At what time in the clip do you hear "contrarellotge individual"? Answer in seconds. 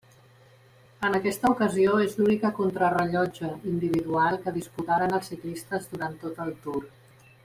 2.61-4.39